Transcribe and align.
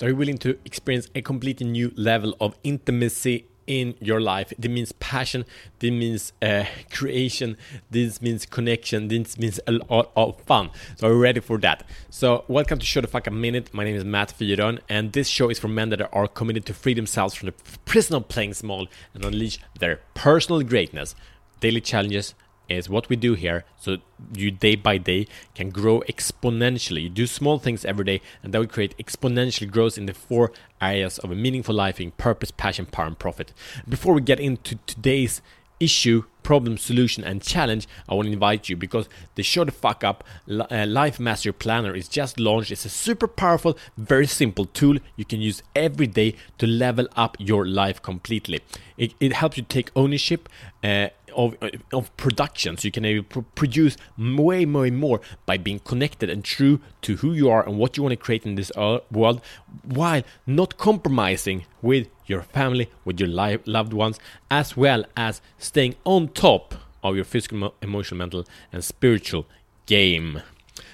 So, 0.00 0.06
are 0.06 0.08
you 0.08 0.16
willing 0.16 0.38
to 0.38 0.56
experience 0.64 1.08
a 1.14 1.20
completely 1.20 1.66
new 1.66 1.92
level 1.94 2.34
of 2.40 2.56
intimacy 2.64 3.44
in 3.66 3.94
your 4.00 4.18
life. 4.18 4.50
This 4.58 4.70
means 4.70 4.92
passion, 4.92 5.44
this 5.78 5.90
means 5.90 6.32
uh, 6.40 6.64
creation, 6.90 7.58
this 7.90 8.22
means 8.22 8.46
connection, 8.46 9.08
this 9.08 9.38
means 9.38 9.60
a 9.66 9.72
lot 9.72 10.10
of 10.16 10.40
fun. 10.44 10.70
So 10.96 11.08
are 11.08 11.12
you 11.12 11.18
ready 11.18 11.40
for 11.40 11.58
that? 11.58 11.86
So 12.08 12.46
welcome 12.48 12.78
to 12.78 12.86
Show 12.86 13.02
the 13.02 13.08
Fuck 13.08 13.26
a 13.26 13.30
Minute. 13.30 13.74
My 13.74 13.84
name 13.84 13.94
is 13.94 14.06
Matt 14.06 14.32
Fyron, 14.32 14.78
and 14.88 15.12
this 15.12 15.28
show 15.28 15.50
is 15.50 15.58
for 15.58 15.68
men 15.68 15.90
that 15.90 16.00
are 16.14 16.28
committed 16.28 16.64
to 16.64 16.72
free 16.72 16.94
themselves 16.94 17.34
from 17.34 17.48
the 17.48 17.54
prison 17.84 18.16
of 18.16 18.26
playing 18.26 18.54
small 18.54 18.88
and 19.12 19.22
unleash 19.22 19.58
their 19.80 20.00
personal 20.14 20.62
greatness. 20.62 21.14
Daily 21.60 21.82
challenges 21.82 22.34
is 22.78 22.88
what 22.88 23.08
we 23.08 23.16
do 23.16 23.34
here 23.34 23.64
so 23.78 23.98
you 24.34 24.50
day 24.50 24.76
by 24.76 24.96
day 24.96 25.26
can 25.54 25.70
grow 25.70 26.00
exponentially 26.08 27.02
you 27.02 27.08
do 27.08 27.26
small 27.26 27.58
things 27.58 27.84
every 27.84 28.04
day 28.04 28.20
and 28.42 28.52
that 28.52 28.58
will 28.58 28.66
create 28.66 28.96
exponential 28.98 29.70
growth 29.70 29.98
in 29.98 30.06
the 30.06 30.14
four 30.14 30.52
areas 30.80 31.18
of 31.18 31.30
a 31.30 31.34
meaningful 31.34 31.74
life 31.74 32.00
in 32.00 32.10
purpose 32.12 32.50
passion 32.50 32.86
power 32.86 33.06
and 33.06 33.18
profit 33.18 33.52
before 33.88 34.14
we 34.14 34.20
get 34.20 34.40
into 34.40 34.76
today's 34.86 35.42
issue, 35.80 36.24
problem, 36.42 36.76
solution, 36.76 37.24
and 37.24 37.42
challenge, 37.42 37.88
I 38.08 38.14
want 38.14 38.26
to 38.26 38.32
invite 38.32 38.68
you 38.68 38.76
because 38.76 39.08
the 39.34 39.42
Show 39.42 39.64
the 39.64 39.72
Fuck 39.72 40.04
Up 40.04 40.22
uh, 40.48 40.86
Life 40.86 41.18
Master 41.18 41.52
Planner 41.52 41.96
is 41.96 42.06
just 42.06 42.38
launched. 42.38 42.70
It's 42.70 42.84
a 42.84 42.90
super 42.90 43.26
powerful, 43.26 43.76
very 43.96 44.26
simple 44.26 44.66
tool 44.66 44.98
you 45.16 45.24
can 45.24 45.40
use 45.40 45.62
every 45.74 46.06
day 46.06 46.36
to 46.58 46.66
level 46.66 47.08
up 47.16 47.36
your 47.40 47.66
life 47.66 48.00
completely. 48.02 48.60
It, 48.96 49.14
it 49.18 49.32
helps 49.32 49.56
you 49.56 49.62
take 49.62 49.90
ownership. 49.96 50.48
Uh, 50.84 51.08
of, 51.32 51.56
of 51.92 52.14
production. 52.16 52.76
So 52.76 52.86
you 52.86 52.92
can 52.92 53.04
able 53.04 53.42
produce 53.54 53.96
way 54.18 54.64
way 54.64 54.90
more 54.90 55.20
by 55.46 55.56
being 55.56 55.80
connected 55.80 56.30
and 56.30 56.44
true 56.44 56.80
to 57.02 57.16
who 57.16 57.32
you 57.32 57.50
are 57.50 57.66
and 57.66 57.78
what 57.78 57.96
you 57.96 58.02
want 58.02 58.12
to 58.12 58.16
create 58.16 58.44
in 58.44 58.54
this 58.54 58.72
uh, 58.76 59.00
world 59.10 59.40
while 59.82 60.22
not 60.46 60.76
compromising 60.76 61.64
with 61.82 62.08
your 62.26 62.42
family 62.42 62.88
with 63.04 63.18
your 63.18 63.28
life, 63.28 63.60
loved 63.66 63.92
ones 63.92 64.18
as 64.50 64.76
well 64.76 65.04
as 65.16 65.40
staying 65.58 65.96
on 66.04 66.28
top 66.28 66.74
of 67.02 67.16
your 67.16 67.24
physical 67.24 67.74
emotional 67.82 68.18
mental 68.18 68.46
and 68.72 68.84
spiritual 68.84 69.46
game 69.86 70.42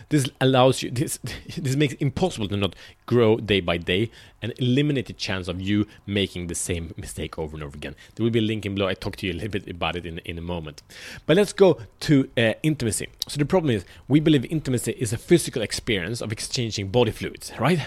this 0.08 0.28
allows 0.40 0.82
you 0.82 0.90
this 0.90 1.18
this 1.56 1.76
makes 1.76 1.94
it 1.94 2.02
impossible 2.02 2.48
to 2.48 2.56
not 2.56 2.74
grow 3.06 3.36
day 3.36 3.60
by 3.60 3.76
day 3.76 4.10
and 4.42 4.52
eliminate 4.58 5.06
the 5.06 5.12
chance 5.12 5.48
of 5.48 5.60
you 5.60 5.86
making 6.06 6.46
the 6.46 6.54
same 6.54 6.94
mistake 6.96 7.38
over 7.38 7.56
and 7.56 7.64
over 7.64 7.76
again. 7.76 7.94
There 8.14 8.24
will 8.24 8.30
be 8.30 8.38
a 8.38 8.42
link 8.42 8.66
in 8.66 8.74
below. 8.74 8.88
I 8.88 8.94
talk 8.94 9.16
to 9.16 9.26
you 9.26 9.32
a 9.32 9.34
little 9.34 9.50
bit 9.50 9.68
about 9.68 9.96
it 9.96 10.06
in, 10.06 10.18
in 10.18 10.38
a 10.38 10.42
moment. 10.42 10.82
But 11.24 11.36
let's 11.36 11.52
go 11.52 11.78
to 12.00 12.28
uh, 12.36 12.52
intimacy. 12.62 13.08
So 13.28 13.38
the 13.38 13.46
problem 13.46 13.70
is 13.70 13.84
we 14.08 14.20
believe 14.20 14.44
intimacy 14.46 14.92
is 14.92 15.12
a 15.12 15.18
physical 15.18 15.62
experience 15.62 16.20
of 16.20 16.32
exchanging 16.32 16.88
body 16.88 17.12
fluids, 17.12 17.52
right? 17.58 17.86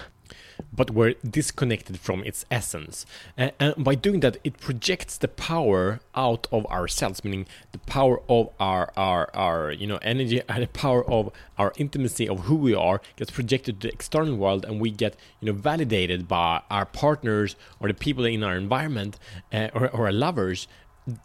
But 0.72 0.92
we're 0.92 1.16
disconnected 1.30 2.00
from 2.00 2.24
its 2.24 2.46
essence. 2.50 3.06
Uh, 3.38 3.50
and 3.60 3.84
by 3.84 3.96
doing 3.96 4.20
that, 4.22 4.38
it 4.44 4.60
projects 4.60 5.18
the 5.18 5.28
power 5.28 6.00
out 6.16 6.48
of 6.52 6.66
ourselves, 6.68 7.24
meaning 7.24 7.46
the 7.72 7.80
power 7.80 8.22
of 8.30 8.50
our, 8.60 8.92
our, 8.96 9.30
our 9.34 9.72
you 9.72 9.88
know, 9.88 10.00
energy 10.02 10.42
and 10.50 10.64
the 10.64 10.68
power 10.68 11.10
of 11.10 11.32
our 11.58 11.74
intimacy 11.78 12.28
of 12.28 12.42
who 12.42 12.56
we 12.56 12.74
are 12.74 13.02
gets 13.16 13.32
projected 13.32 13.82
to 13.82 13.88
the 13.88 13.94
external 13.94 14.36
world, 14.36 14.66
and 14.66 14.80
we 14.80 14.90
get, 14.90 15.16
you 15.42 15.52
know, 15.52 15.58
validated 15.58 16.28
by 16.28 16.62
our 16.70 16.86
partners 16.86 17.56
or 17.80 17.88
the 17.88 17.94
people 17.94 18.26
in 18.26 18.44
our 18.44 18.56
environment 18.56 19.18
uh, 19.52 19.70
or, 19.74 19.90
or 19.90 20.06
our 20.06 20.12
lovers 20.12 20.68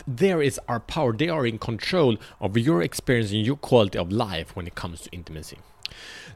there 0.06 0.40
is 0.40 0.58
our 0.66 0.80
power. 0.80 1.12
They 1.12 1.28
are 1.28 1.46
in 1.46 1.58
control 1.58 2.16
of 2.40 2.56
your 2.56 2.82
experience 2.82 3.32
and 3.32 3.44
your 3.44 3.56
quality 3.56 3.98
of 3.98 4.10
life 4.10 4.56
when 4.56 4.66
it 4.66 4.74
comes 4.74 5.02
to 5.02 5.10
intimacy. 5.10 5.58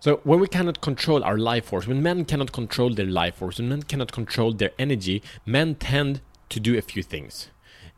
So 0.00 0.20
when 0.24 0.41
we 0.41 0.46
cannot 0.46 0.80
control 0.80 1.24
our 1.24 1.38
life 1.38 1.66
force, 1.66 1.86
when 1.86 2.02
men 2.02 2.24
cannot 2.24 2.52
control 2.52 2.91
their 2.91 3.06
life 3.06 3.36
force, 3.36 3.58
when 3.58 3.68
men 3.68 3.82
cannot 3.82 4.12
control 4.12 4.52
their 4.52 4.70
energy, 4.78 5.22
men 5.44 5.74
tend 5.74 6.20
to 6.50 6.60
do 6.60 6.78
a 6.78 6.82
few 6.82 7.02
things. 7.02 7.48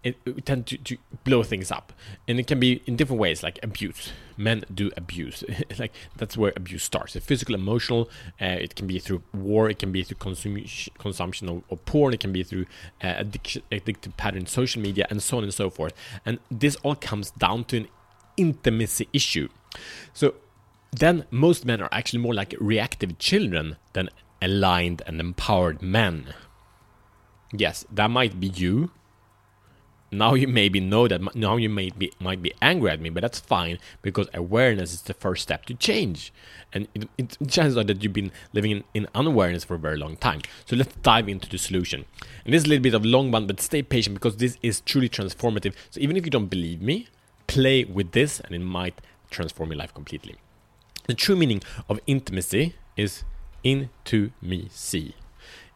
It, 0.02 0.16
tend 0.46 0.66
to, 0.68 0.78
to 0.78 0.96
blow 1.24 1.42
things 1.42 1.70
up, 1.70 1.92
and 2.26 2.40
it 2.40 2.46
can 2.46 2.58
be 2.58 2.80
in 2.86 2.96
different 2.96 3.20
ways, 3.20 3.42
like 3.42 3.58
abuse. 3.62 4.12
Men 4.38 4.64
do 4.72 4.90
abuse, 4.96 5.44
like 5.78 5.92
that's 6.16 6.38
where 6.38 6.54
abuse 6.56 6.84
starts. 6.84 7.12
The 7.12 7.20
physical, 7.20 7.54
emotional. 7.54 8.08
Uh, 8.40 8.46
it 8.46 8.76
can 8.76 8.86
be 8.86 8.98
through 8.98 9.22
war. 9.34 9.68
It 9.68 9.78
can 9.78 9.92
be 9.92 10.02
through 10.02 10.16
consum- 10.16 10.88
consumption 10.96 11.50
of, 11.50 11.64
of, 11.70 11.84
porn. 11.84 12.14
It 12.14 12.20
can 12.20 12.32
be 12.32 12.42
through 12.42 12.64
uh, 13.04 13.16
addiction, 13.18 13.62
addictive 13.70 14.16
pattern, 14.16 14.46
social 14.46 14.80
media, 14.80 15.06
and 15.10 15.22
so 15.22 15.36
on 15.36 15.42
and 15.42 15.52
so 15.52 15.68
forth. 15.68 15.92
And 16.24 16.38
this 16.50 16.76
all 16.76 16.94
comes 16.94 17.32
down 17.32 17.64
to 17.64 17.76
an 17.76 17.88
intimacy 18.38 19.06
issue. 19.12 19.50
So 20.14 20.34
then 20.92 21.24
most 21.30 21.64
men 21.64 21.80
are 21.80 21.88
actually 21.92 22.20
more 22.20 22.34
like 22.34 22.54
reactive 22.58 23.18
children 23.18 23.76
than 23.92 24.10
aligned 24.42 25.02
and 25.06 25.20
empowered 25.20 25.82
men. 25.82 26.34
Yes, 27.52 27.84
that 27.92 28.10
might 28.10 28.40
be 28.40 28.48
you. 28.48 28.90
Now 30.12 30.34
you 30.34 30.48
maybe 30.48 30.80
know 30.80 31.06
that 31.06 31.36
now 31.36 31.56
you 31.56 31.68
may 31.68 31.90
be 31.90 32.12
might 32.18 32.42
be 32.42 32.52
angry 32.60 32.90
at 32.90 33.00
me, 33.00 33.10
but 33.10 33.20
that's 33.20 33.38
fine 33.38 33.78
because 34.02 34.28
awareness 34.34 34.92
is 34.92 35.02
the 35.02 35.14
first 35.14 35.42
step 35.42 35.66
to 35.66 35.74
change. 35.74 36.32
And 36.72 36.88
it, 36.94 37.08
it, 37.16 37.36
chances 37.48 37.76
are 37.76 37.84
that 37.84 38.02
you've 38.02 38.12
been 38.12 38.32
living 38.52 38.72
in, 38.72 38.84
in 38.92 39.06
unawareness 39.14 39.62
for 39.62 39.74
a 39.74 39.78
very 39.78 39.96
long 39.96 40.16
time. 40.16 40.40
So 40.64 40.74
let's 40.74 40.96
dive 40.96 41.28
into 41.28 41.48
the 41.48 41.58
solution. 41.58 42.06
And 42.44 42.52
this 42.52 42.62
is 42.62 42.66
a 42.66 42.70
little 42.70 42.82
bit 42.82 42.94
of 42.94 43.04
long 43.04 43.30
one, 43.30 43.46
but 43.46 43.60
stay 43.60 43.82
patient 43.82 44.14
because 44.14 44.38
this 44.38 44.58
is 44.62 44.80
truly 44.80 45.08
transformative. 45.08 45.74
So 45.90 46.00
even 46.00 46.16
if 46.16 46.24
you 46.24 46.30
don't 46.30 46.48
believe 46.48 46.82
me, 46.82 47.06
play 47.46 47.84
with 47.84 48.10
this 48.10 48.40
and 48.40 48.52
it 48.52 48.60
might 48.60 49.00
transform 49.30 49.70
your 49.70 49.78
life 49.78 49.94
completely. 49.94 50.38
The 51.10 51.16
true 51.16 51.34
meaning 51.34 51.60
of 51.88 51.98
intimacy 52.06 52.76
is 52.96 53.24
into 53.64 54.30
me 54.40 54.68
see. 54.70 55.16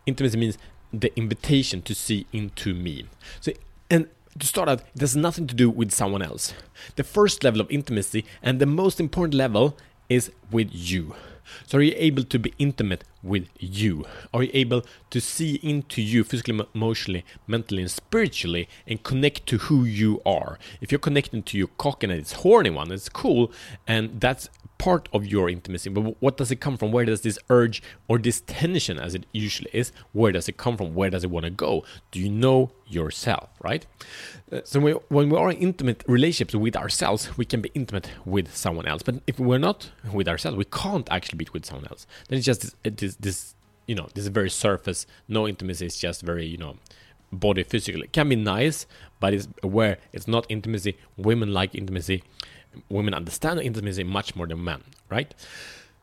Intimacy 0.07 0.39
means 0.39 0.59
the 0.93 1.13
invitation 1.19 1.83
to 1.83 1.93
see 1.93 2.29
into 2.33 2.73
me. 2.73 3.09
So, 3.41 3.51
and 3.91 4.07
to 4.39 4.47
start 4.47 4.69
out, 4.69 4.83
it 4.95 5.01
has 5.01 5.17
nothing 5.17 5.49
to 5.49 5.55
do 5.57 5.69
with 5.69 5.91
someone 5.91 6.23
else. 6.23 6.55
The 6.95 7.03
first 7.03 7.43
level 7.43 7.61
of 7.61 7.69
intimacy 7.69 8.25
and 8.45 8.61
the 8.61 8.67
most 8.67 9.01
important 9.01 9.35
level 9.35 9.77
is 10.09 10.31
with 10.53 10.69
you. 10.71 11.17
So, 11.67 11.79
are 11.79 11.83
you 11.83 11.95
able 11.97 12.23
to 12.23 12.39
be 12.39 12.55
intimate 12.61 13.03
with 13.25 13.49
you? 13.59 14.05
Are 14.33 14.43
you 14.43 14.51
able 14.55 14.85
to 15.11 15.21
see 15.21 15.55
into 15.63 16.03
you 16.03 16.23
physically, 16.23 16.61
emotionally, 16.75 17.25
mentally, 17.47 17.83
and 17.83 17.91
spiritually 17.91 18.69
and 18.87 19.03
connect 19.03 19.47
to 19.47 19.59
who 19.59 19.85
you 19.85 20.21
are? 20.25 20.59
If 20.81 20.93
you're 20.93 20.99
connecting 20.99 21.43
to 21.43 21.59
your 21.59 21.69
cock 21.79 22.03
and 22.03 22.13
it's 22.13 22.33
horny 22.33 22.71
one, 22.71 22.93
it's 22.93 23.09
cool, 23.09 23.51
and 23.87 24.21
that's 24.21 24.49
part 24.79 25.09
of 25.13 25.25
your 25.25 25.49
intimacy. 25.49 25.89
But 25.89 26.21
what 26.21 26.37
does 26.37 26.51
it 26.51 26.57
come 26.57 26.77
from? 26.77 26.93
Where 26.93 27.05
does 27.05 27.23
this 27.23 27.39
urge 27.49 27.83
or 28.09 28.19
this 28.19 28.43
tension 28.47 28.99
as 28.99 29.15
it 29.15 29.27
usually 29.33 29.71
is 29.73 29.93
where 30.13 30.33
does 30.33 30.49
it 30.49 30.57
come 30.57 30.77
from? 30.77 30.95
Where 30.95 31.11
does 31.11 31.25
it 31.25 31.31
want 31.31 31.45
to 31.45 31.51
go? 31.51 31.85
Do 32.11 32.21
you 32.21 32.29
know 32.29 32.73
yourself 32.87 33.49
right? 33.63 33.87
Uh, 34.53 34.61
so 34.65 34.81
we, 34.81 34.93
when 35.09 35.31
we 35.31 35.39
are 35.39 35.51
in 35.51 35.57
intimate 35.59 36.05
relationships 36.07 36.55
with 36.55 36.77
ourselves 36.77 37.37
we 37.39 37.45
can 37.45 37.61
be 37.63 37.71
intimate 37.75 38.11
with 38.25 38.55
someone 38.55 38.87
else. 38.87 39.03
But 39.03 39.23
if 39.27 39.39
we're 39.39 39.59
not 39.59 39.91
with 40.13 40.29
ourselves 40.29 40.57
we 40.57 40.67
can't 40.67 41.09
actually 41.11 41.39
be 41.39 41.49
with 41.53 41.65
someone 41.65 41.87
else. 41.89 42.07
Then 42.29 42.39
it's 42.39 42.47
just 42.47 42.61
this, 42.63 42.75
it 42.85 43.14
is 43.15 43.19
this 43.21 43.55
you 43.87 43.95
know 43.95 44.09
this 44.15 44.27
very 44.27 44.51
surface 44.51 45.07
no 45.29 45.47
intimacy 45.47 45.87
is 45.87 45.97
just 45.97 46.23
very 46.23 46.47
you 46.47 46.57
know 46.57 46.77
body 47.33 47.63
physical 47.63 48.03
it 48.03 48.13
can 48.13 48.29
be 48.29 48.37
nice 48.37 48.87
but 49.21 49.35
it's 49.35 49.49
where 49.63 49.99
it's 50.13 50.29
not 50.29 50.47
intimacy 50.49 50.97
women 51.17 51.53
like 51.53 51.75
intimacy 51.75 52.23
women 52.89 53.15
understand 53.15 53.61
intimacy 53.61 54.05
much 54.05 54.35
more 54.37 54.47
than 54.47 54.63
men, 54.63 54.83
right? 55.11 55.35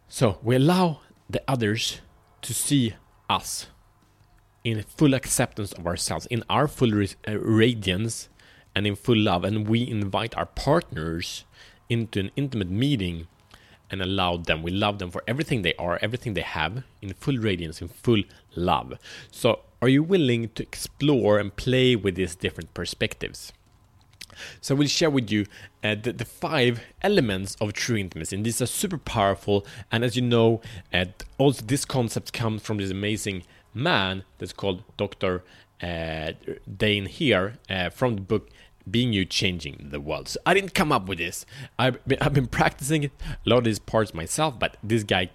So 0.08 0.40
we 0.44 0.56
allow 0.56 1.02
the 1.30 1.42
others 1.48 2.02
to 2.42 2.54
see 2.54 2.96
us 3.30 3.68
in 4.64 4.84
full 4.84 5.14
acceptance 5.14 5.72
of 5.74 5.88
ourselves, 5.88 6.26
in 6.28 6.44
our 6.50 6.68
full 6.68 7.04
uh, 7.04 7.38
radiance, 7.40 8.30
and 8.76 8.86
in 8.88 8.96
full 8.96 9.18
love. 9.18 9.44
And 9.44 9.68
we 9.68 9.88
invite 9.88 10.36
our 10.38 10.46
partners 10.46 11.46
into 11.90 12.20
an 12.20 12.32
intimate 12.36 12.70
meeting 12.70 13.28
and 13.92 14.02
allow 14.02 14.38
them. 14.38 14.64
We 14.64 14.72
love 14.72 15.00
them 15.00 15.12
for 15.12 15.24
everything 15.28 15.62
they 15.62 15.76
are, 15.76 16.00
everything 16.02 16.34
they 16.34 16.42
have, 16.42 16.84
in 17.02 17.14
full 17.14 17.38
radiance, 17.38 17.82
in 17.82 17.90
full 17.90 18.24
love. 18.56 18.94
So, 19.30 19.60
are 19.82 19.90
you 19.90 20.04
willing 20.04 20.50
to 20.50 20.64
explore 20.64 21.40
and 21.40 21.56
play 21.56 21.96
with 21.96 22.16
these 22.16 22.36
different 22.36 22.74
perspectives? 22.74 23.52
So 24.60 24.76
we'll 24.76 24.88
share 24.88 25.10
with 25.10 25.32
you 25.32 25.46
uh, 25.84 25.96
the, 25.96 26.14
the, 26.14 26.26
five 26.26 26.82
elements 27.02 27.56
of 27.60 27.74
true 27.74 27.98
intimacy. 27.98 28.36
And 28.36 28.46
these 28.46 28.62
are 28.62 28.66
super 28.66 28.98
powerful. 28.98 29.66
And 29.92 30.04
as 30.04 30.16
you 30.16 30.22
know, 30.22 30.62
uh, 30.94 31.06
also 31.38 31.64
this 31.66 31.86
concept 31.86 32.34
comes 32.34 32.62
from 32.62 32.78
this 32.78 32.92
amazing 32.92 33.44
man 33.74 34.24
that's 34.38 34.54
called 34.54 34.84
Dr. 34.98 35.44
Uh, 35.82 36.34
Dain 36.78 37.08
Heer 37.08 37.58
uh, 37.70 37.90
from 37.90 38.16
the 38.16 38.22
book 38.22 38.50
being 38.90 39.14
you 39.14 39.26
changing 39.26 39.90
the 39.92 40.00
world. 40.00 40.30
So 40.30 40.40
I 40.46 40.54
didn't 40.54 40.74
come 40.74 40.92
up 40.92 41.08
with 41.08 41.20
this. 41.20 41.46
I've 41.78 42.04
been, 42.06 42.18
I've 42.22 42.34
been 42.34 42.48
practicing 42.48 43.06
a 43.06 43.12
lot 43.46 43.60
of 43.60 43.64
these 43.66 43.80
parts 43.80 44.14
myself, 44.14 44.60
but 44.60 44.78
this 44.84 45.04
guy, 45.04 45.30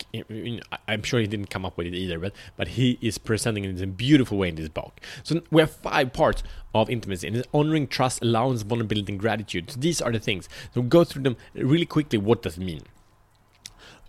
I'm 0.88 1.02
sure 1.02 1.20
he 1.20 1.26
didn't 1.26 1.50
come 1.50 1.64
up 1.64 1.76
with 1.76 1.86
it 1.86 1.94
either, 1.94 2.18
but, 2.18 2.32
but 2.56 2.68
he 2.68 2.98
is 3.00 3.18
presenting 3.18 3.64
it 3.64 3.78
in 3.78 3.82
a 3.82 3.86
beautiful 3.86 4.38
way 4.38 4.48
in 4.48 4.56
this 4.56 4.68
book. 4.68 5.00
So 5.22 5.42
we 5.50 5.62
have 5.62 5.70
five 5.70 6.12
parts 6.12 6.42
of 6.74 6.90
intimacy 6.90 7.26
and 7.28 7.36
it's 7.36 7.48
honoring, 7.54 7.88
trust, 7.88 8.22
allowance, 8.22 8.62
vulnerability, 8.62 9.12
and 9.12 9.20
gratitude. 9.20 9.70
So 9.70 9.80
these 9.80 10.00
are 10.00 10.12
the 10.12 10.20
things. 10.20 10.48
So 10.74 10.80
we'll 10.80 10.88
go 10.88 11.04
through 11.04 11.22
them 11.22 11.36
really 11.54 11.86
quickly. 11.86 12.18
What 12.18 12.42
does 12.42 12.56
it 12.58 12.64
mean? 12.64 12.82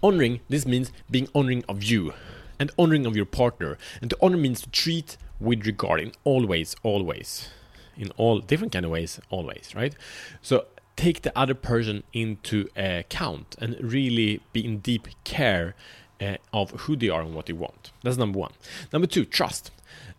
Honoring, 0.03 0.41
this 0.47 0.65
means 0.65 0.91
being 1.09 1.27
honoring 1.33 1.63
of 1.67 1.83
you 1.83 2.13
and 2.59 2.71
honoring 2.77 3.05
of 3.05 3.15
your 3.15 3.25
partner. 3.25 3.77
And 4.01 4.09
to 4.09 4.17
honor 4.21 4.37
means 4.37 4.61
to 4.61 4.69
treat 4.69 5.17
with 5.39 5.65
regard 5.65 6.01
in 6.01 6.11
always, 6.23 6.75
always, 6.83 7.49
in 7.97 8.11
all 8.17 8.39
different 8.39 8.73
kind 8.73 8.85
of 8.85 8.91
ways, 8.91 9.19
always, 9.29 9.73
right? 9.75 9.95
So 10.41 10.65
take 10.95 11.21
the 11.21 11.37
other 11.37 11.53
person 11.53 12.03
into 12.11 12.67
account 12.75 13.55
and 13.59 13.77
really 13.79 14.41
be 14.51 14.65
in 14.65 14.79
deep 14.79 15.07
care 15.23 15.75
uh, 16.19 16.37
of 16.51 16.71
who 16.71 16.95
they 16.95 17.09
are 17.09 17.21
and 17.21 17.33
what 17.33 17.45
they 17.45 17.53
want. 17.53 17.91
That's 18.03 18.17
number 18.17 18.39
one. 18.39 18.53
Number 18.91 19.07
two, 19.07 19.23
trust. 19.23 19.71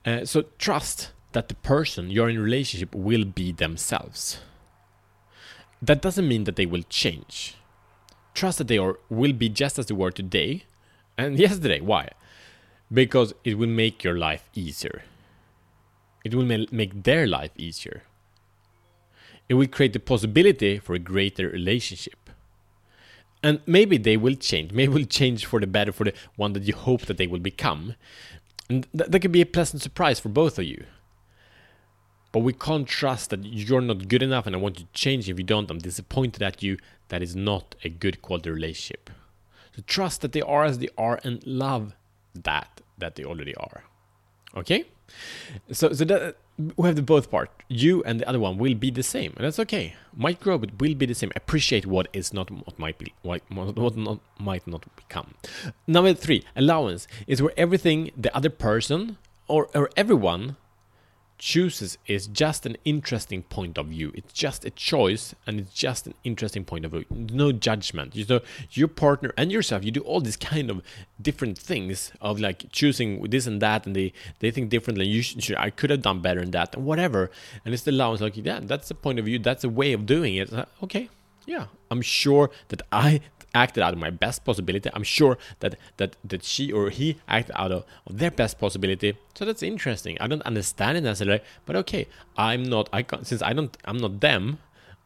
Uh, 0.07 0.25
so 0.25 0.45
trust 0.59 1.11
that 1.33 1.49
the 1.49 1.55
person 1.57 2.11
you're 2.11 2.29
in 2.29 2.39
relationship 2.39 2.95
will 2.95 3.25
be 3.25 3.53
themselves. 3.53 4.39
That 5.83 6.01
doesn't 6.01 6.27
mean 6.27 6.45
that 6.45 6.57
they 6.57 6.67
will 6.67 6.85
change. 6.89 7.57
Trust 8.35 8.59
that 8.59 8.69
they 8.69 8.79
are 8.79 8.99
will 9.09 9.33
be 9.33 9.49
just 9.49 9.79
as 9.79 9.87
they 9.87 9.95
were 9.95 10.11
today 10.11 10.65
and 11.17 11.39
yesterday. 11.47 11.81
Why? 11.81 12.11
Because 12.93 13.35
it 13.45 13.59
will 13.59 13.69
make 13.69 14.05
your 14.05 14.17
life 14.17 14.49
easier. 14.55 15.03
It 16.25 16.35
will 16.35 16.45
make 16.45 17.05
their 17.05 17.27
life 17.27 17.53
easier. 17.57 18.03
It 19.49 19.55
will 19.55 19.67
create 19.67 19.93
the 19.93 20.01
possibility 20.01 20.79
for 20.79 20.95
a 20.95 20.99
greater 20.99 21.49
relationship. 21.49 22.31
And 23.43 23.61
maybe 23.67 23.99
they 23.99 24.17
will 24.17 24.35
change. 24.35 24.73
Maybe 24.73 24.93
will 24.93 25.05
change 25.05 25.47
for 25.47 25.61
the 25.61 25.67
better 25.67 25.93
for 25.93 26.05
the 26.05 26.15
one 26.37 26.53
that 26.55 26.65
you 26.65 26.75
hope 26.75 27.03
that 27.07 27.17
they 27.17 27.27
will 27.27 27.39
become. 27.39 27.95
And 28.69 28.87
th- 28.97 29.11
that 29.11 29.21
could 29.21 29.33
be 29.33 29.41
a 29.41 29.47
pleasant 29.47 29.81
surprise 29.83 30.19
for 30.19 30.29
both 30.29 30.59
of 30.59 30.65
you. 30.65 30.85
But 32.33 32.41
we 32.41 32.53
can't 32.53 32.87
trust 32.87 33.31
that 33.31 33.45
you're 33.45 33.81
not 33.81 34.09
good 34.09 34.23
enough 34.23 34.47
and 34.47 34.55
I 34.55 34.59
want 34.59 34.81
you 34.81 34.87
to 34.87 34.93
change. 34.93 35.31
If 35.31 35.39
you 35.39 35.45
don't, 35.45 35.71
I'm 35.71 35.79
disappointed 35.79 36.43
at 36.43 36.63
you. 36.63 36.77
That 37.09 37.23
is 37.23 37.35
not 37.35 37.75
a 37.85 37.89
good 37.89 38.21
quality 38.21 38.51
relationship. 38.51 39.09
So 39.75 39.83
trust 39.87 40.21
that 40.21 40.33
they 40.33 40.43
are 40.43 40.65
as 40.65 40.79
they 40.79 40.89
are 40.99 41.21
and 41.25 41.45
love 41.47 41.95
that 42.35 42.81
that 42.99 43.15
they 43.15 43.25
already 43.25 43.55
are. 43.55 43.85
Okay? 44.57 44.85
So 45.73 45.93
so 45.93 46.05
that 46.05 46.37
we 46.77 46.87
have 46.87 46.97
the 46.97 47.03
both 47.03 47.31
part. 47.31 47.51
You 47.69 48.03
and 48.05 48.21
the 48.21 48.29
other 48.29 48.41
one 48.41 48.59
will 48.59 48.75
be 48.75 48.91
the 48.91 49.03
same, 49.03 49.33
and 49.37 49.45
that's 49.45 49.59
okay. 49.61 49.95
Might 50.17 50.41
grow, 50.41 50.59
but 50.59 50.81
will 50.81 50.95
be 50.95 51.07
the 51.07 51.15
same. 51.15 51.31
Appreciate 51.37 51.87
what 51.87 52.09
is 52.13 52.33
not 52.33 52.51
what 52.51 52.79
might 52.79 52.99
be, 52.99 53.15
what, 53.23 53.43
what 53.51 53.97
not 53.97 54.19
might 54.39 54.67
not 54.67 54.85
become. 54.97 55.35
Number 55.87 56.15
three, 56.15 56.45
allowance 56.57 57.07
is 57.27 57.41
where 57.41 57.53
everything 57.57 58.11
the 58.17 58.35
other 58.37 58.51
person 58.51 59.19
or 59.47 59.69
or 59.75 59.91
everyone 59.97 60.57
chooses 61.39 61.99
is 62.07 62.27
just 62.27 62.67
an 62.67 62.77
interesting 62.85 63.43
point 63.43 63.79
of 63.79 63.87
view. 63.87 64.13
It's 64.15 64.33
just 64.33 64.65
a 64.65 64.71
choice 64.71 65.35
and 65.47 65.61
it's 65.61 65.73
just 65.73 66.07
an 66.07 66.15
interesting 66.25 66.65
point 66.65 66.85
of 66.85 66.91
view. 66.91 67.05
No 67.11 67.53
judgment. 67.53 68.15
You 68.17 68.27
know, 68.29 68.41
your 68.73 68.89
partner 68.89 69.33
and 69.37 69.51
yourself, 69.51 69.85
you 69.85 69.91
do 69.91 70.01
all 70.01 70.21
these 70.21 70.37
kind 70.37 70.71
of 70.71 70.83
different 71.21 71.57
things 71.57 72.13
of 72.21 72.41
like 72.41 72.71
choosing 72.73 73.23
this 73.31 73.47
and 73.47 73.63
that 73.63 73.87
and 73.87 73.95
they, 73.95 74.13
they 74.41 74.51
think 74.51 74.69
differently. 74.69 75.07
You 75.07 75.23
should, 75.23 75.57
I 75.57 75.71
could 75.71 75.91
have 75.91 76.03
done 76.03 76.21
better 76.21 76.41
in 76.41 76.51
that 76.51 76.75
and 76.75 76.85
whatever. 76.85 77.31
And 77.65 77.73
it's 77.73 77.85
the 77.85 77.93
allowance 77.93 78.21
like, 78.21 78.37
yeah, 78.37 78.61
that's 78.63 78.89
the 78.89 78.95
point 78.95 79.19
of 79.19 79.25
view. 79.25 79.39
That's 79.39 79.65
a 79.65 79.69
way 79.69 79.93
of 79.93 80.07
doing 80.07 80.35
it. 80.37 80.53
Okay. 80.83 81.09
Yeah, 81.47 81.67
I'm 81.91 82.03
sure 82.03 82.51
that 82.69 82.83
I 82.93 83.21
acted 83.55 83.83
out 83.83 83.93
of 83.93 83.99
my 83.99 84.11
best 84.11 84.45
possibility. 84.45 84.91
I'm 84.93 85.03
sure 85.03 85.39
that 85.61 85.77
that 85.97 86.17
that 86.25 86.45
she 86.45 86.73
or 86.73 86.91
he 86.91 87.17
acted 87.29 87.55
out 87.59 87.73
of, 87.73 87.85
of 88.07 88.19
their 88.19 88.31
best 88.31 88.59
possibility. 88.59 89.17
So 89.35 89.45
that's 89.45 89.63
interesting. 89.63 90.19
I 90.21 90.27
don't 90.27 90.43
understand 90.43 90.99
it 90.99 91.03
necessarily, 91.03 91.43
but 91.67 91.77
okay. 91.77 92.07
I'm 92.37 92.63
not. 92.63 92.89
I 92.93 93.03
can't 93.03 93.27
since 93.27 93.43
I 93.43 93.53
don't. 93.53 93.77
I'm 93.85 93.99
not 93.99 94.21
them. 94.21 94.59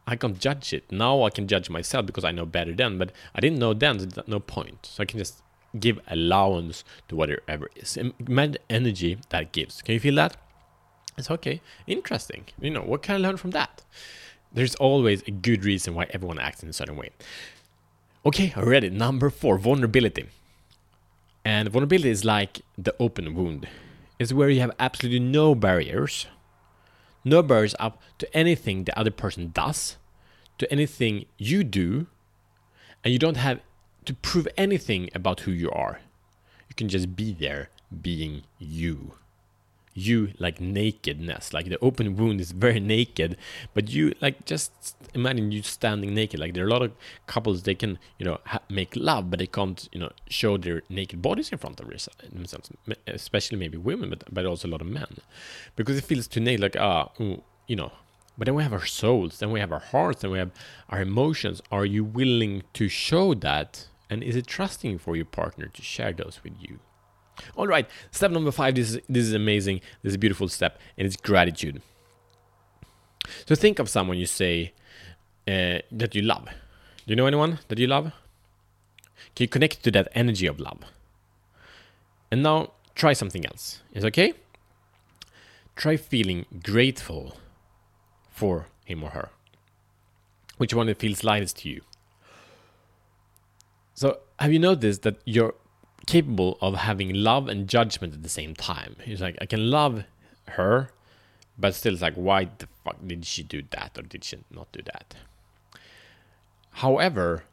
I 0.05 0.15
can't 0.17 0.37
judge 0.37 0.73
it 0.73 0.91
now. 0.91 1.23
I 1.23 1.29
can 1.29 1.47
judge 1.47 1.69
myself 1.69 2.05
because 2.05 2.25
I 2.25 2.31
know 2.31 2.45
better 2.45 2.73
then. 2.73 2.97
But 2.97 3.11
I 3.33 3.39
didn't 3.39 3.59
know 3.59 3.73
then. 3.73 3.99
So 3.99 4.23
no 4.27 4.39
point. 4.39 4.85
So 4.85 5.03
I 5.03 5.05
can 5.05 5.19
just 5.19 5.41
give 5.79 5.99
allowance 6.07 6.83
to 7.07 7.15
whatever 7.15 7.69
is. 7.75 7.97
Imagine 7.97 8.57
energy 8.69 9.17
that 9.29 9.51
gives. 9.51 9.81
Can 9.81 9.93
you 9.93 9.99
feel 9.99 10.15
that? 10.15 10.37
It's 11.17 11.29
okay. 11.31 11.61
Interesting. 11.87 12.45
You 12.59 12.71
know 12.71 12.81
what 12.81 13.01
can 13.01 13.15
I 13.15 13.17
learn 13.17 13.37
from 13.37 13.51
that? 13.51 13.83
There's 14.51 14.75
always 14.75 15.23
a 15.23 15.31
good 15.31 15.65
reason 15.65 15.95
why 15.95 16.07
everyone 16.11 16.39
acts 16.39 16.61
in 16.61 16.69
a 16.69 16.73
certain 16.73 16.95
way. 16.95 17.09
Okay, 18.25 18.53
it. 18.85 18.93
Number 18.93 19.29
four, 19.29 19.57
vulnerability. 19.57 20.29
And 21.43 21.69
vulnerability 21.69 22.09
is 22.09 22.23
like 22.23 22.61
the 22.77 22.95
open 22.97 23.35
wound. 23.35 23.67
It's 24.17 24.31
where 24.31 24.49
you 24.49 24.61
have 24.61 24.71
absolutely 24.79 25.19
no 25.19 25.53
barriers. 25.55 26.27
No 27.25 27.43
barriers 27.43 27.75
up 27.79 28.01
to 28.19 28.37
anything 28.37 28.85
the 28.85 28.97
other 28.97 29.11
person 29.11 29.51
does, 29.53 29.97
to 30.57 30.71
anything 30.71 31.25
you 31.37 31.65
do, 31.65 32.07
and 33.03 33.11
you 33.11 33.19
don't 33.19 33.35
have 33.35 33.59
to 34.05 34.13
prove 34.13 34.47
anything 34.55 35.09
about 35.13 35.41
who 35.41 35.51
you 35.51 35.69
are. 35.71 35.99
You 36.69 36.75
can 36.75 36.87
just 36.87 37.17
be 37.17 37.33
there 37.33 37.71
being 38.01 38.43
you 38.57 39.15
you 39.93 40.33
like 40.39 40.59
nakedness. 40.59 41.53
Like 41.53 41.69
the 41.69 41.77
open 41.79 42.15
wound 42.15 42.41
is 42.41 42.51
very 42.51 42.79
naked 42.95 43.37
but 43.73 43.89
you 43.89 44.13
like 44.21 44.45
just 44.45 44.95
imagine 45.13 45.51
you 45.51 45.61
standing 45.61 46.13
naked. 46.13 46.39
Like 46.39 46.53
there 46.53 46.63
are 46.63 46.67
a 46.67 46.71
lot 46.71 46.81
of 46.81 46.91
couples 47.27 47.63
they 47.63 47.75
can 47.75 47.99
you 48.17 48.25
know 48.25 48.39
ha- 48.45 48.61
make 48.69 48.95
love 48.95 49.29
but 49.29 49.39
they 49.39 49.47
can't 49.47 49.87
you 49.91 49.99
know 49.99 50.11
show 50.29 50.57
their 50.57 50.83
naked 50.89 51.21
bodies 51.21 51.51
in 51.51 51.57
front 51.57 51.79
of 51.79 51.87
themselves 51.87 52.71
especially 53.07 53.57
maybe 53.57 53.77
women 53.77 54.09
but, 54.09 54.23
but 54.31 54.45
also 54.45 54.67
a 54.67 54.71
lot 54.71 54.81
of 54.81 54.87
men. 54.87 55.17
Because 55.75 55.97
it 55.97 56.03
feels 56.03 56.27
too 56.27 56.39
naked 56.39 56.61
like 56.61 56.77
ah 56.77 57.09
you 57.67 57.75
know. 57.75 57.91
But 58.35 58.45
then 58.45 58.55
we 58.55 58.63
have 58.63 58.73
our 58.73 58.85
souls 58.85 59.39
then 59.39 59.51
we 59.51 59.59
have 59.59 59.71
our 59.71 59.79
hearts 59.79 60.21
then 60.21 60.31
we 60.31 60.39
have 60.39 60.51
our 60.89 61.01
emotions. 61.01 61.61
Are 61.71 61.85
you 61.85 62.03
willing 62.03 62.63
to 62.73 62.89
show 62.89 63.33
that? 63.35 63.87
And 64.09 64.23
is 64.23 64.35
it 64.35 64.45
trusting 64.45 64.99
for 64.99 65.15
your 65.15 65.25
partner 65.25 65.67
to 65.67 65.81
share 65.81 66.13
those 66.13 66.39
with 66.43 66.53
you 66.59 66.79
all 67.55 67.67
right, 67.67 67.89
step 68.11 68.31
number 68.31 68.51
five. 68.51 68.75
This 68.75 68.91
is 68.91 69.01
this 69.09 69.25
is 69.25 69.33
amazing. 69.33 69.81
This 70.01 70.11
is 70.11 70.15
a 70.15 70.19
beautiful 70.19 70.47
step, 70.47 70.79
and 70.97 71.05
it's 71.05 71.15
gratitude. 71.15 71.81
So 73.45 73.55
think 73.55 73.79
of 73.79 73.89
someone 73.89 74.17
you 74.17 74.25
say 74.25 74.73
uh, 75.47 75.79
that 75.91 76.13
you 76.13 76.21
love. 76.21 76.45
Do 76.45 77.11
you 77.11 77.15
know 77.15 77.25
anyone 77.25 77.59
that 77.67 77.79
you 77.79 77.87
love? 77.87 78.11
Can 79.35 79.45
you 79.45 79.47
connect 79.47 79.83
to 79.83 79.91
that 79.91 80.09
energy 80.13 80.45
of 80.45 80.59
love? 80.59 80.79
And 82.31 82.43
now 82.43 82.71
try 82.95 83.13
something 83.13 83.45
else. 83.45 83.81
Is 83.93 84.05
okay? 84.05 84.33
Try 85.75 85.97
feeling 85.97 86.45
grateful 86.63 87.37
for 88.31 88.67
him 88.85 89.03
or 89.03 89.09
her. 89.11 89.29
Which 90.57 90.73
one 90.73 90.89
it 90.89 90.99
feels 90.99 91.23
lightest 91.23 91.57
to 91.59 91.69
you? 91.69 91.81
So 93.95 94.19
have 94.39 94.51
you 94.51 94.59
noticed 94.59 95.03
that 95.03 95.17
your 95.25 95.55
capable 96.05 96.57
of 96.61 96.75
having 96.75 97.13
love 97.13 97.47
and 97.47 97.67
judgment 97.67 98.13
at 98.13 98.23
the 98.23 98.29
same 98.29 98.55
time. 98.55 98.95
He's 99.03 99.21
like, 99.21 99.37
I 99.41 99.45
can 99.45 99.69
love 99.69 100.03
her, 100.49 100.89
but 101.57 101.75
still, 101.75 101.93
it's 101.93 102.01
like, 102.01 102.15
why 102.15 102.49
the 102.57 102.67
fuck 102.83 102.97
did 103.05 103.25
she 103.25 103.43
do 103.43 103.63
that 103.71 103.97
or 103.97 104.01
did 104.01 104.23
she 104.23 104.37
not 104.51 104.71
do 104.71 104.81
that? 104.83 105.15
However, 106.71 107.43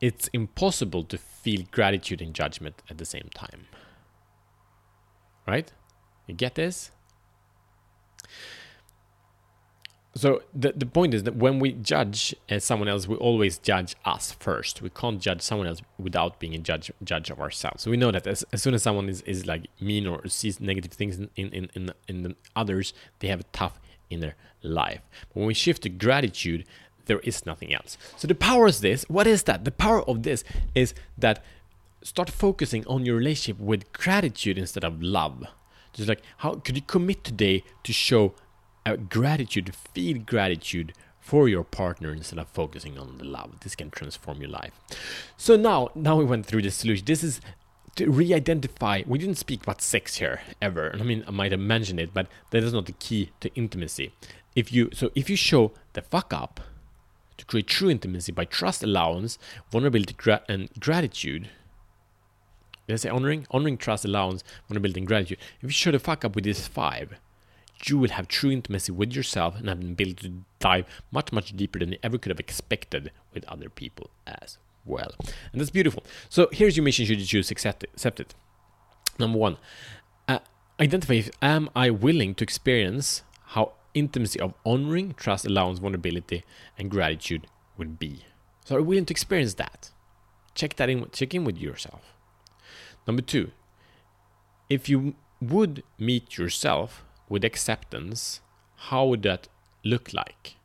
it's 0.00 0.28
impossible 0.32 1.04
to 1.04 1.18
feel 1.18 1.62
gratitude 1.70 2.20
and 2.20 2.34
judgment 2.34 2.82
at 2.90 2.98
the 2.98 3.04
same 3.04 3.28
time. 3.34 3.66
Right? 5.46 5.72
You 6.26 6.34
get 6.34 6.54
this? 6.54 6.90
So 10.14 10.42
the, 10.54 10.72
the 10.76 10.84
point 10.84 11.14
is 11.14 11.22
that 11.22 11.36
when 11.36 11.58
we 11.58 11.72
judge 11.72 12.34
uh, 12.50 12.58
someone 12.58 12.88
else 12.88 13.08
we 13.08 13.16
always 13.16 13.58
judge 13.58 13.96
us 14.04 14.32
first. 14.32 14.82
We 14.82 14.90
can't 14.90 15.20
judge 15.20 15.40
someone 15.40 15.66
else 15.66 15.80
without 15.98 16.38
being 16.38 16.54
a 16.54 16.58
judge 16.58 16.90
judge 17.02 17.30
of 17.30 17.40
ourselves. 17.40 17.82
So 17.82 17.90
we 17.90 17.96
know 17.96 18.10
that 18.10 18.26
as, 18.26 18.44
as 18.52 18.62
soon 18.62 18.74
as 18.74 18.82
someone 18.82 19.08
is, 19.08 19.22
is 19.22 19.46
like 19.46 19.66
mean 19.80 20.06
or 20.06 20.26
sees 20.28 20.60
negative 20.60 20.92
things 20.92 21.18
in, 21.18 21.30
in, 21.36 21.70
in, 21.74 21.90
in 22.08 22.22
the 22.22 22.36
others 22.54 22.92
they 23.20 23.28
have 23.28 23.40
a 23.40 23.44
tough 23.52 23.80
inner 24.10 24.34
life. 24.62 25.00
But 25.28 25.36
when 25.36 25.46
we 25.46 25.54
shift 25.54 25.82
to 25.84 25.88
gratitude 25.88 26.64
there 27.06 27.20
is 27.20 27.46
nothing 27.46 27.72
else. 27.72 27.96
So 28.16 28.28
the 28.28 28.34
power 28.34 28.66
is 28.66 28.80
this. 28.80 29.04
What 29.08 29.26
is 29.26 29.44
that? 29.44 29.64
The 29.64 29.72
power 29.72 30.02
of 30.08 30.22
this 30.22 30.44
is 30.74 30.94
that 31.18 31.42
start 32.02 32.30
focusing 32.30 32.86
on 32.86 33.06
your 33.06 33.16
relationship 33.16 33.60
with 33.60 33.92
gratitude 33.92 34.58
instead 34.58 34.84
of 34.84 35.02
love. 35.02 35.46
Just 35.94 36.08
like 36.08 36.22
how 36.38 36.54
could 36.54 36.76
you 36.76 36.82
commit 36.82 37.24
today 37.24 37.64
to 37.84 37.92
show 37.92 38.34
a 38.84 38.96
gratitude, 38.96 39.74
feel 39.74 40.18
gratitude 40.18 40.92
for 41.20 41.48
your 41.48 41.62
partner 41.62 42.12
instead 42.12 42.38
of 42.38 42.48
focusing 42.48 42.98
on 42.98 43.18
the 43.18 43.24
love. 43.24 43.60
This 43.60 43.76
can 43.76 43.90
transform 43.90 44.40
your 44.40 44.50
life. 44.50 44.72
So 45.36 45.56
now, 45.56 45.90
now 45.94 46.16
we 46.16 46.24
went 46.24 46.46
through 46.46 46.62
the 46.62 46.70
solution. 46.70 47.04
This 47.04 47.22
is 47.22 47.40
to 47.96 48.10
re-identify. 48.10 49.02
We 49.06 49.18
didn't 49.18 49.36
speak 49.36 49.62
about 49.62 49.82
sex 49.82 50.16
here 50.16 50.40
ever. 50.60 50.94
I 50.98 51.02
mean, 51.02 51.24
I 51.26 51.30
might 51.30 51.52
have 51.52 51.60
mentioned 51.60 52.00
it, 52.00 52.12
but 52.12 52.26
that 52.50 52.64
is 52.64 52.72
not 52.72 52.86
the 52.86 52.92
key 52.92 53.30
to 53.40 53.54
intimacy. 53.54 54.12
If 54.56 54.72
you 54.72 54.90
so 54.92 55.10
if 55.14 55.30
you 55.30 55.36
show 55.36 55.72
the 55.94 56.02
fuck 56.02 56.32
up 56.32 56.60
to 57.42 57.44
create 57.46 57.66
true 57.66 57.90
intimacy 57.90 58.32
by 58.32 58.44
trust, 58.44 58.82
allowance, 58.82 59.38
vulnerability, 59.70 60.14
gra- 60.14 60.42
and 60.48 60.68
gratitude. 60.78 61.48
Did 62.86 62.94
I 62.94 62.96
say 62.96 63.08
honoring? 63.08 63.46
Honoring, 63.50 63.78
trust, 63.78 64.04
allowance, 64.04 64.44
vulnerability, 64.68 65.00
and 65.00 65.06
gratitude. 65.06 65.38
If 65.58 65.64
you 65.64 65.70
show 65.70 65.90
the 65.90 65.98
fuck 65.98 66.24
up 66.24 66.34
with 66.34 66.44
these 66.44 66.66
five, 66.68 67.18
you 67.88 67.98
will 67.98 68.10
have 68.10 68.28
true 68.28 68.50
intimacy 68.50 68.92
with 68.92 69.12
yourself 69.12 69.58
and 69.58 69.68
have 69.68 69.80
an 69.80 69.92
ability 69.92 70.28
to 70.28 70.44
dive 70.58 70.86
much, 71.10 71.32
much 71.32 71.56
deeper 71.56 71.78
than 71.78 71.92
you 71.92 71.98
ever 72.02 72.18
could 72.18 72.30
have 72.30 72.40
expected 72.40 73.10
with 73.34 73.44
other 73.44 73.68
people 73.68 74.10
as 74.26 74.58
well. 74.84 75.12
And 75.52 75.60
that's 75.60 75.70
beautiful. 75.70 76.04
So 76.28 76.48
here's 76.52 76.76
your 76.76 76.84
mission 76.84 77.06
should 77.06 77.18
you 77.18 77.26
choose 77.26 77.50
accept 77.50 77.84
it. 77.84 77.90
Accept 77.94 78.20
it. 78.20 78.34
Number 79.18 79.38
one, 79.38 79.56
uh, 80.28 80.40
identify 80.80 81.14
if 81.14 81.30
am 81.40 81.68
I 81.74 81.90
willing 81.90 82.34
to 82.36 82.44
experience 82.44 83.22
how 83.46 83.72
intimacy 83.94 84.40
of 84.40 84.54
honoring, 84.64 85.14
trust, 85.14 85.44
allowance, 85.44 85.78
vulnerability, 85.78 86.44
and 86.78 86.90
gratitude 86.90 87.46
would 87.76 87.98
be. 87.98 88.24
So 88.64 88.76
are 88.76 88.78
you 88.78 88.84
willing 88.84 89.06
to 89.06 89.12
experience 89.12 89.54
that? 89.54 89.90
Check 90.54 90.76
that 90.76 90.88
in. 90.88 91.08
Check 91.12 91.34
in 91.34 91.44
with 91.44 91.58
yourself. 91.58 92.14
Number 93.06 93.22
two, 93.22 93.50
if 94.68 94.88
you 94.88 95.14
would 95.40 95.82
meet 95.98 96.38
yourself 96.38 97.04
with 97.32 97.44
acceptance, 97.44 98.42
how 98.88 99.06
would 99.06 99.22
that 99.22 99.48
look 99.82 100.12
like? 100.12 100.56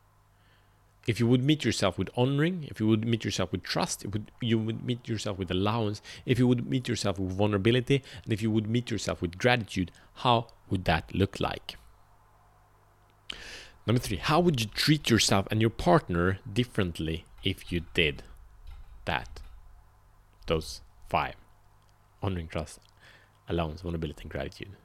If 1.06 1.18
you 1.18 1.26
would 1.26 1.42
meet 1.42 1.64
yourself 1.64 1.96
with 1.96 2.10
honoring, 2.14 2.66
if 2.68 2.78
you 2.78 2.86
would 2.86 3.06
meet 3.06 3.24
yourself 3.24 3.50
with 3.50 3.62
trust, 3.62 4.04
would, 4.06 4.30
you 4.42 4.58
would 4.58 4.84
meet 4.84 5.08
yourself 5.08 5.38
with 5.38 5.50
allowance, 5.50 6.02
if 6.26 6.38
you 6.38 6.46
would 6.46 6.68
meet 6.68 6.86
yourself 6.86 7.18
with 7.18 7.32
vulnerability, 7.32 8.02
and 8.22 8.32
if 8.34 8.42
you 8.42 8.50
would 8.50 8.68
meet 8.68 8.90
yourself 8.90 9.22
with 9.22 9.38
gratitude, 9.38 9.90
how 10.16 10.48
would 10.68 10.84
that 10.84 11.14
look 11.14 11.40
like? 11.40 11.76
Number 13.86 14.00
three, 14.00 14.18
how 14.18 14.38
would 14.38 14.60
you 14.60 14.66
treat 14.66 15.08
yourself 15.08 15.48
and 15.50 15.62
your 15.62 15.70
partner 15.70 16.38
differently 16.52 17.24
if 17.42 17.72
you 17.72 17.80
did 17.94 18.22
that? 19.06 19.40
Those 20.46 20.82
five 21.08 21.36
honoring, 22.22 22.48
trust, 22.48 22.80
allowance, 23.48 23.80
vulnerability, 23.80 24.22
and 24.22 24.30
gratitude. 24.30 24.76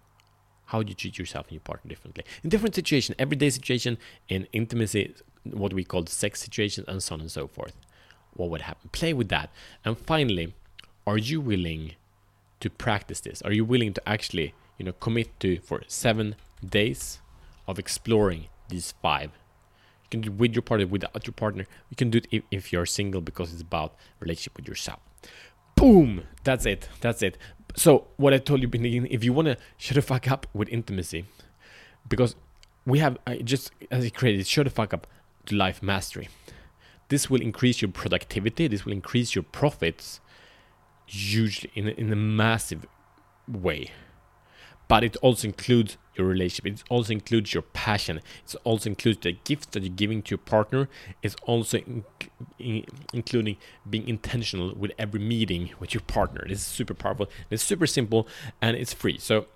How 0.65 0.79
you 0.79 0.93
treat 0.93 1.17
yourself 1.17 1.47
and 1.47 1.53
your 1.53 1.61
partner 1.61 1.89
differently? 1.89 2.23
In 2.43 2.49
different 2.49 2.75
situations, 2.75 3.15
everyday 3.19 3.49
situation, 3.49 3.97
in 4.29 4.47
intimacy, 4.53 5.13
what 5.43 5.73
we 5.73 5.83
call 5.83 6.05
sex 6.05 6.41
situations, 6.41 6.87
and 6.87 7.03
so 7.03 7.15
on 7.15 7.21
and 7.21 7.31
so 7.31 7.47
forth. 7.47 7.75
What 8.33 8.49
would 8.49 8.61
happen? 8.61 8.89
Play 8.91 9.13
with 9.13 9.29
that. 9.29 9.51
And 9.85 9.97
finally, 9.97 10.55
are 11.05 11.17
you 11.17 11.41
willing 11.41 11.93
to 12.61 12.69
practice 12.69 13.19
this? 13.19 13.41
Are 13.41 13.51
you 13.51 13.65
willing 13.65 13.93
to 13.93 14.09
actually, 14.09 14.53
you 14.77 14.85
know, 14.85 14.93
commit 14.93 15.39
to 15.41 15.59
for 15.59 15.83
seven 15.87 16.35
days 16.67 17.19
of 17.67 17.77
exploring 17.77 18.47
these 18.69 18.93
five? 19.01 19.31
You 20.03 20.09
can 20.09 20.21
do 20.21 20.31
it 20.31 20.37
with 20.37 20.53
your 20.53 20.61
partner, 20.61 20.87
without 20.87 21.27
your 21.27 21.33
partner. 21.33 21.65
You 21.89 21.95
can 21.95 22.09
do 22.09 22.21
it 22.31 22.43
if 22.49 22.71
you're 22.71 22.85
single 22.85 23.21
because 23.21 23.51
it's 23.51 23.61
about 23.61 23.95
relationship 24.19 24.55
with 24.55 24.67
yourself. 24.67 24.99
Boom! 25.75 26.23
That's 26.43 26.65
it. 26.65 26.87
That's 27.01 27.21
it. 27.21 27.37
So 27.75 28.07
what 28.17 28.33
I 28.33 28.37
told 28.37 28.61
you 28.61 28.67
beginning, 28.67 29.07
if 29.07 29.23
you 29.23 29.33
want 29.33 29.47
to 29.47 29.57
show 29.77 29.95
the 29.95 30.01
fuck 30.01 30.29
up 30.29 30.47
with 30.53 30.69
intimacy, 30.69 31.25
because 32.07 32.35
we 32.85 32.99
have 32.99 33.17
I 33.25 33.37
just 33.37 33.71
as 33.89 34.05
a 34.05 34.09
created 34.09 34.45
show 34.47 34.63
the 34.63 34.69
fuck 34.69 34.93
up 34.93 35.07
to 35.45 35.55
life 35.55 35.81
mastery. 35.81 36.29
This 37.09 37.29
will 37.29 37.41
increase 37.41 37.81
your 37.81 37.91
productivity. 37.91 38.67
This 38.67 38.85
will 38.85 38.93
increase 38.93 39.35
your 39.35 39.43
profits 39.43 40.19
hugely 41.05 41.71
in 41.75 41.87
in 41.87 42.11
a 42.11 42.15
massive 42.15 42.85
way. 43.47 43.91
But 44.93 45.03
it 45.03 45.17
also 45.23 45.47
includes 45.47 45.97
your 46.13 46.27
relationship. 46.27 46.67
It 46.67 46.83
also 46.87 47.13
includes 47.13 47.51
your 47.51 47.63
passion. 47.63 48.21
It 48.45 48.55
also 48.63 48.91
includes 48.91 49.21
the 49.21 49.31
gifts 49.43 49.65
that 49.71 49.81
you're 49.81 49.91
giving 49.91 50.21
to 50.21 50.29
your 50.29 50.37
partner. 50.37 50.87
It's 51.23 51.35
also 51.47 51.79
in, 51.79 52.03
in, 52.59 52.85
including 53.11 53.57
being 53.89 54.07
intentional 54.07 54.75
with 54.75 54.91
every 54.99 55.19
meeting 55.19 55.71
with 55.79 55.95
your 55.95 56.01
partner. 56.01 56.45
This 56.47 56.59
is 56.59 56.67
super 56.67 56.93
powerful. 56.93 57.27
It's 57.49 57.63
super 57.63 57.87
simple 57.87 58.27
and 58.61 58.77
it's 58.77 58.93
free. 58.93 59.17
So 59.17 59.47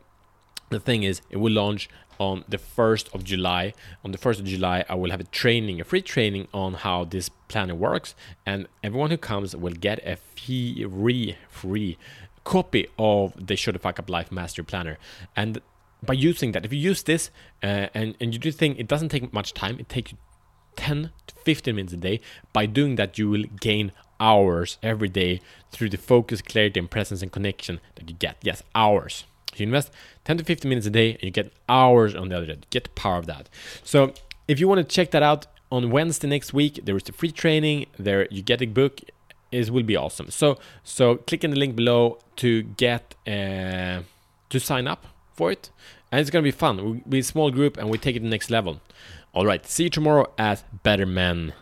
the 0.71 0.79
thing 0.79 1.03
is, 1.03 1.21
it 1.29 1.37
will 1.37 1.53
launch 1.53 1.87
on 2.19 2.43
the 2.49 2.57
1st 2.57 3.13
of 3.13 3.23
July. 3.23 3.73
On 4.03 4.11
the 4.11 4.17
1st 4.17 4.39
of 4.39 4.45
July, 4.45 4.85
I 4.89 4.95
will 4.95 5.11
have 5.11 5.19
a 5.19 5.25
training, 5.25 5.79
a 5.79 5.83
free 5.83 6.01
training 6.01 6.47
on 6.51 6.73
how 6.73 7.05
this 7.05 7.29
planner 7.47 7.75
works, 7.75 8.15
and 8.43 8.67
everyone 8.83 9.11
who 9.11 9.17
comes 9.17 9.55
will 9.55 9.73
get 9.73 9.99
a 10.03 10.17
free, 10.35 11.37
free 11.47 11.97
copy 12.47 12.87
of 12.97 13.33
the 13.45 13.57
Show 13.57 13.73
the 13.73 13.79
Fuck 13.79 13.99
Up 13.99 14.09
Life 14.09 14.31
Master 14.31 14.63
Planner. 14.63 14.97
And 15.35 15.59
by 16.01 16.13
using 16.13 16.53
that, 16.53 16.63
if 16.63 16.71
you 16.71 16.79
use 16.79 17.03
this 17.03 17.29
uh, 17.61 17.87
and, 17.93 18.15
and 18.21 18.33
you 18.33 18.39
do 18.39 18.53
think 18.53 18.79
it 18.79 18.87
doesn't 18.87 19.09
take 19.09 19.33
much 19.33 19.53
time, 19.53 19.77
it 19.81 19.89
takes 19.89 20.13
you 20.13 20.17
10 20.77 21.11
to 21.27 21.35
15 21.35 21.75
minutes 21.75 21.93
a 21.93 21.97
day. 21.97 22.21
By 22.53 22.65
doing 22.65 22.95
that, 22.95 23.17
you 23.17 23.29
will 23.29 23.43
gain 23.59 23.91
hours 24.21 24.77
every 24.81 25.09
day 25.09 25.41
through 25.73 25.89
the 25.89 25.97
focus, 25.97 26.41
clarity, 26.41 26.79
and 26.79 26.89
presence 26.89 27.21
and 27.21 27.33
connection 27.33 27.81
that 27.95 28.09
you 28.09 28.15
get. 28.15 28.37
Yes, 28.41 28.63
hours. 28.73 29.25
You 29.57 29.65
invest 29.65 29.91
10 30.23 30.37
to 30.37 30.45
15 30.45 30.69
minutes 30.69 30.87
a 30.87 30.91
day 30.91 31.15
and 31.15 31.23
you 31.23 31.31
get 31.31 31.51
hours 31.67 32.15
on 32.15 32.29
the 32.29 32.37
other 32.37 32.45
day. 32.45 32.59
Get 32.69 32.85
the 32.85 32.89
power 32.91 33.17
of 33.17 33.25
that. 33.25 33.49
So 33.83 34.13
if 34.47 34.57
you 34.61 34.69
want 34.69 34.79
to 34.79 34.95
check 34.95 35.11
that 35.11 35.23
out 35.23 35.47
on 35.69 35.91
Wednesday 35.91 36.29
next 36.29 36.53
week, 36.53 36.79
there 36.85 36.95
is 36.95 37.03
the 37.03 37.11
free 37.11 37.31
training. 37.31 37.87
There 37.99 38.25
you 38.31 38.41
get 38.41 38.61
a 38.61 38.67
book. 38.67 39.01
It 39.51 39.69
will 39.69 39.83
be 39.83 39.95
awesome. 39.95 40.29
So 40.31 40.57
so 40.83 41.17
click 41.17 41.43
in 41.43 41.51
the 41.51 41.57
link 41.57 41.75
below 41.75 42.19
to 42.37 42.63
get 42.63 43.15
uh, 43.25 44.01
to 44.49 44.59
sign 44.59 44.87
up 44.87 45.05
for 45.33 45.51
it, 45.51 45.69
and 46.11 46.19
it's 46.21 46.29
gonna 46.29 46.43
be 46.43 46.51
fun. 46.51 47.01
We'll 47.05 47.19
a 47.19 47.23
small 47.23 47.51
group 47.51 47.77
and 47.77 47.89
we 47.89 47.97
take 47.97 48.15
it 48.15 48.19
to 48.19 48.23
the 48.23 48.29
next 48.29 48.49
level. 48.49 48.81
All 49.33 49.45
right, 49.45 49.65
see 49.65 49.83
you 49.83 49.89
tomorrow 49.89 50.31
at 50.37 50.63
Better 50.83 51.05
Men. 51.05 51.53